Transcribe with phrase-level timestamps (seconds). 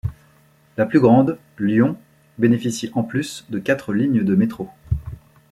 [0.77, 1.95] La plus grande, Lyon,
[2.39, 4.67] bénéficie en plus de quatre lignes de métro.